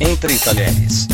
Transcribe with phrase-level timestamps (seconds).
[0.00, 1.06] Entre Talheres.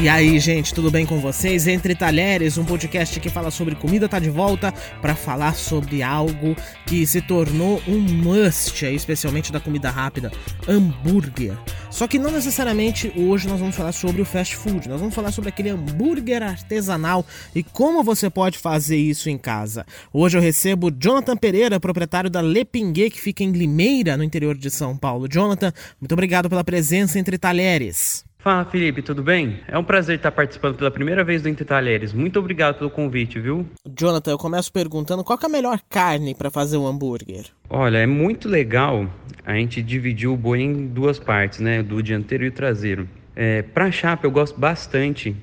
[0.00, 1.66] E aí, gente, tudo bem com vocês?
[1.66, 4.72] Entre Talheres, um podcast que fala sobre comida, tá de volta
[5.02, 6.54] para falar sobre algo
[6.86, 10.30] que se tornou um must, especialmente da comida rápida,
[10.68, 11.58] hambúrguer.
[11.90, 15.32] Só que não necessariamente hoje nós vamos falar sobre o fast food, nós vamos falar
[15.32, 19.84] sobre aquele hambúrguer artesanal e como você pode fazer isso em casa.
[20.12, 24.70] Hoje eu recebo Jonathan Pereira, proprietário da Lepingue, que fica em Limeira, no interior de
[24.70, 25.26] São Paulo.
[25.28, 28.27] Jonathan, muito obrigado pela presença entre Talheres.
[28.40, 29.58] Fala Felipe, tudo bem?
[29.66, 32.12] É um prazer estar participando pela primeira vez do Entre Talheres.
[32.12, 33.66] Muito obrigado pelo convite, viu?
[33.98, 37.46] Jonathan, eu começo perguntando qual é a melhor carne para fazer um hambúrguer?
[37.68, 39.10] Olha, é muito legal
[39.44, 41.82] a gente dividir o boi em duas partes, né?
[41.82, 43.08] Do dianteiro e o traseiro.
[43.34, 45.34] É, para chapa, eu gosto bastante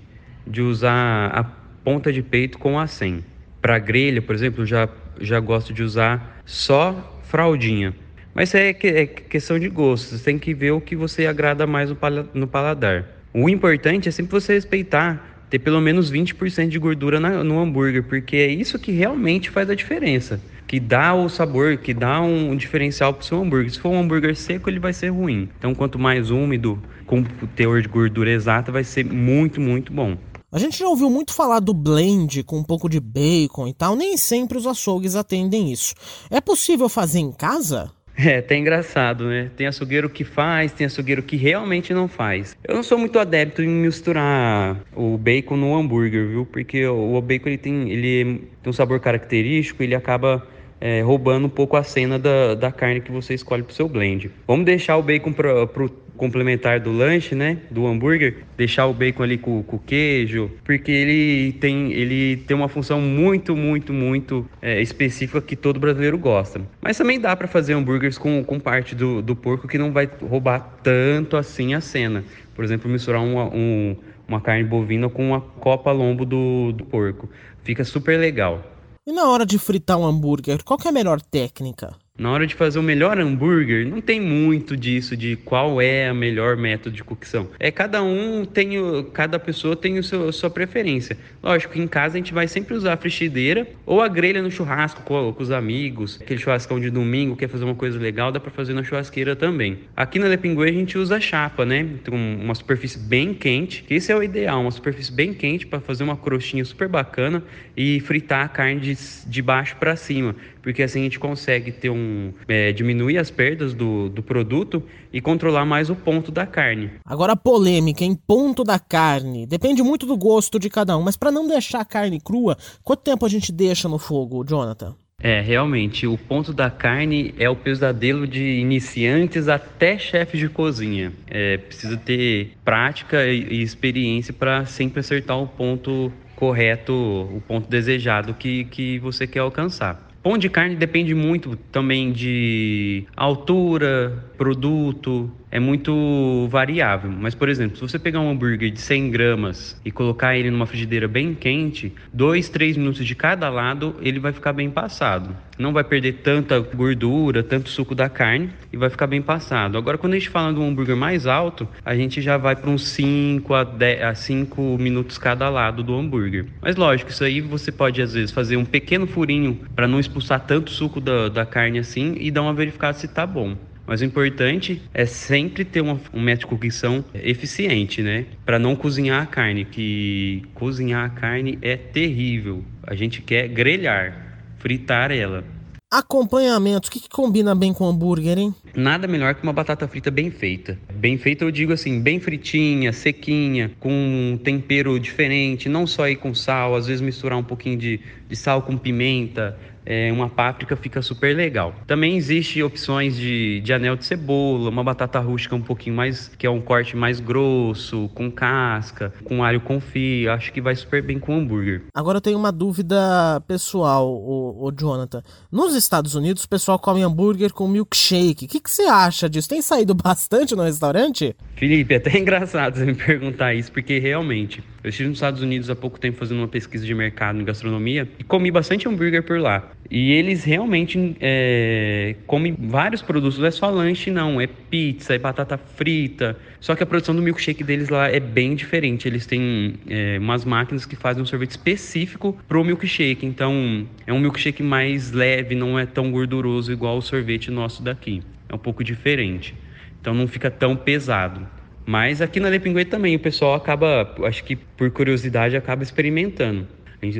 [0.47, 1.43] de usar a
[1.83, 3.25] ponta de peito com a 100.
[3.61, 4.87] Para grelha, por exemplo, já,
[5.19, 7.93] já gosto de usar só fraldinha.
[8.35, 11.65] Mas é, que, é questão de gosto, você tem que ver o que você agrada
[11.65, 11.89] mais
[12.33, 13.05] no paladar.
[13.33, 18.03] O importante é sempre você respeitar, ter pelo menos 20% de gordura na, no hambúrguer,
[18.03, 20.41] porque é isso que realmente faz a diferença.
[20.67, 23.71] Que dá o sabor, que dá um diferencial para o seu hambúrguer.
[23.71, 25.47] Se for um hambúrguer seco, ele vai ser ruim.
[25.57, 27.23] Então, quanto mais úmido, com
[27.55, 30.17] teor de gordura exata, vai ser muito, muito bom.
[30.51, 33.95] A gente já ouviu muito falar do blend com um pouco de bacon e tal,
[33.95, 35.93] nem sempre os açougues atendem isso.
[36.29, 37.94] É possível fazer em casa?
[38.17, 39.51] É, até engraçado, né?
[39.57, 42.55] Tem açougueiro que faz, tem açougueiro que realmente não faz.
[42.63, 46.45] Eu não sou muito adepto em misturar o bacon no hambúrguer, viu?
[46.45, 50.47] Porque o bacon ele tem, ele tem um sabor característico, ele acaba
[50.79, 53.89] é, roubando um pouco a cena da, da carne que você escolhe para o seu
[53.89, 54.31] blend.
[54.47, 57.57] Vamos deixar o bacon para o complementar do lanche, né?
[57.69, 62.67] Do hambúrguer, deixar o bacon ali com, com queijo, porque ele tem, ele tem uma
[62.67, 66.61] função muito, muito, muito é, específica que todo brasileiro gosta.
[66.81, 70.09] Mas também dá para fazer hambúrgueres com, com parte do, do porco que não vai
[70.21, 72.23] roubar tanto assim a cena.
[72.53, 73.95] Por exemplo, misturar uma, um,
[74.27, 77.29] uma carne bovina com uma copa lombo do, do porco.
[77.63, 78.63] Fica super legal.
[79.05, 81.93] E na hora de fritar um hambúrguer, qual é a melhor técnica?
[82.17, 86.13] Na hora de fazer o melhor hambúrguer, não tem muito disso de qual é a
[86.13, 87.49] melhor método de cocção.
[87.59, 91.17] É cada um tem o, cada pessoa tem o seu, sua preferência.
[91.43, 94.49] Lógico que em casa a gente vai sempre usar a frigideira ou a grelha no
[94.49, 98.39] churrasco com, com os amigos, aquele churrascão de domingo, quer fazer uma coisa legal, dá
[98.39, 99.79] para fazer na churrasqueira também.
[99.93, 101.85] Aqui na Lepingue a gente usa chapa, né?
[102.01, 105.81] Tem uma superfície bem quente, que esse é o ideal, uma superfície bem quente para
[105.81, 107.43] fazer uma crostinha super bacana
[107.75, 108.97] e fritar a carne de,
[109.27, 110.33] de baixo para cima,
[110.65, 114.81] porque assim a gente consegue ter um é, diminuir as perdas do, do produto
[115.13, 116.89] e controlar mais o ponto da carne.
[117.05, 119.45] Agora a polêmica em ponto da carne.
[119.45, 123.03] Depende muito do gosto de cada um, mas para não deixar a carne crua, quanto
[123.03, 124.95] tempo a gente deixa no fogo, Jonathan?
[125.21, 131.13] É, realmente, o ponto da carne é o pesadelo de iniciantes até chefes de cozinha.
[131.27, 138.33] É, precisa ter prática e experiência para sempre acertar o ponto correto, o ponto desejado
[138.33, 140.05] que, que você quer alcançar.
[140.25, 147.09] Pão de carne depende muito também de altura, produto, é muito variável.
[147.09, 150.65] Mas, por exemplo, se você pegar um hambúrguer de 100 gramas e colocar ele numa
[150.65, 155.33] frigideira bem quente, 2, 3 minutos de cada lado, ele vai ficar bem passado.
[155.57, 159.77] Não vai perder tanta gordura, tanto suco da carne e vai ficar bem passado.
[159.77, 162.69] Agora, quando a gente fala de um hambúrguer mais alto, a gente já vai para
[162.69, 166.47] uns 5 a, 10, a 5 minutos cada lado do hambúrguer.
[166.61, 170.41] Mas, lógico, isso aí você pode, às vezes, fazer um pequeno furinho para não expulsar
[170.41, 173.55] tanto suco da, da carne assim e dar uma verificada se tá bom.
[173.87, 178.25] Mas o importante é sempre ter uma, um método de cocção eficiente, né?
[178.45, 182.63] Para não cozinhar a carne, que cozinhar a carne é terrível.
[182.83, 185.43] A gente quer grelhar, fritar ela.
[185.91, 188.53] Acompanhamento, o que, que, combina bem com hambúrguer, hein?
[188.75, 190.77] Nada melhor que uma batata frita bem feita.
[190.93, 196.15] Bem feita, eu digo assim, bem fritinha, sequinha, com um tempero diferente, não só aí
[196.15, 200.75] com sal, às vezes misturar um pouquinho de, de sal com pimenta, é, uma páprica
[200.75, 201.75] fica super legal.
[201.85, 206.47] Também existe opções de, de anel de cebola, uma batata rústica um pouquinho mais, que
[206.47, 211.19] é um corte mais grosso, com casca, com alho confit, acho que vai super bem
[211.19, 211.83] com hambúrguer.
[211.93, 215.21] Agora eu tenho uma dúvida pessoal, o, o Jonathan.
[215.51, 218.45] Nos Estados Unidos o pessoal come hambúrguer com milkshake.
[218.45, 219.49] O que, que você acha disso?
[219.49, 221.35] Tem saído bastante no restaurante?
[221.55, 225.69] Felipe, é até engraçado você me perguntar isso, porque realmente eu estive nos Estados Unidos
[225.69, 229.39] há pouco tempo fazendo uma pesquisa de mercado em gastronomia e comi bastante hambúrguer por
[229.39, 229.74] lá.
[229.89, 234.41] E eles realmente é, comem vários produtos, não é só lanche, não.
[234.41, 236.37] É pizza, é batata frita.
[236.59, 239.07] Só que a produção do milkshake deles lá é bem diferente.
[239.07, 243.25] Eles têm é, umas máquinas que fazem um sorvete específico pro milkshake.
[243.25, 248.23] Então, é um milkshake mais leve, não é tão gorduroso igual o sorvete nosso daqui.
[248.49, 249.53] É um pouco diferente.
[250.01, 251.47] Então, não fica tão pesado.
[251.85, 256.67] Mas aqui na Lepinguê também o pessoal acaba, acho que por curiosidade, acaba experimentando.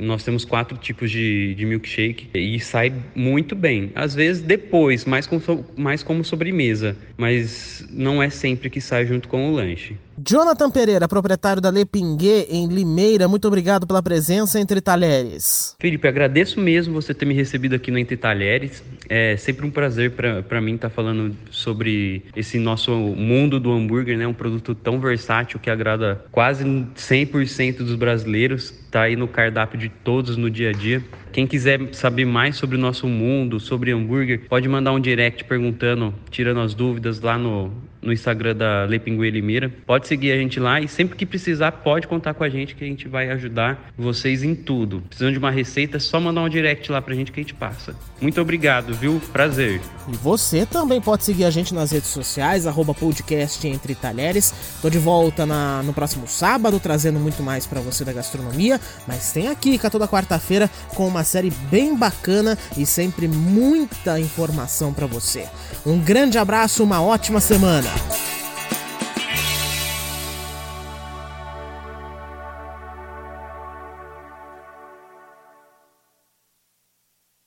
[0.02, 3.92] Nós temos quatro tipos de, de milkshake e sai muito bem.
[3.96, 5.42] Às vezes depois, mais como,
[5.76, 9.96] mais como sobremesa, mas não é sempre que sai junto com o lanche.
[10.18, 15.76] Jonathan Pereira, proprietário da Lepinguê em Limeira, muito obrigado pela presença entre talheres.
[15.78, 18.82] Felipe, agradeço mesmo você ter me recebido aqui no Entre Talheres.
[19.10, 24.18] É sempre um prazer para mim estar tá falando sobre esse nosso mundo do hambúrguer,
[24.18, 24.26] né?
[24.26, 28.74] Um produto tão versátil que agrada quase 100% dos brasileiros.
[28.86, 31.04] Está aí no cardápio de todos no dia a dia.
[31.36, 36.14] Quem quiser saber mais sobre o nosso mundo, sobre hambúrguer, pode mandar um direct perguntando,
[36.32, 39.70] tirando as dúvidas lá no, no Instagram da Lepingue Limeira.
[39.86, 42.86] Pode seguir a gente lá e sempre que precisar, pode contar com a gente que
[42.86, 45.02] a gente vai ajudar vocês em tudo.
[45.10, 47.54] Precisando de uma receita, é só mandar um direct lá pra gente que a gente
[47.54, 47.94] passa.
[48.22, 49.20] Muito obrigado, viu?
[49.34, 49.82] Prazer.
[50.08, 54.54] E você também pode seguir a gente nas redes sociais, arroba podcast Entre Talheres.
[54.82, 59.34] Tô de volta na, no próximo sábado, trazendo muito mais para você da gastronomia, mas
[59.34, 65.48] tem aqui, toda quarta-feira, com uma série bem bacana e sempre muita informação para você.
[65.86, 67.90] Um grande abraço, uma ótima semana.